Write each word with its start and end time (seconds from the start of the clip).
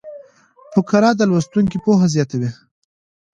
فقره 0.73 1.09
د 1.15 1.21
لوستونکي 1.31 1.77
پوهه 1.85 2.07
زیاتوي. 2.15 2.49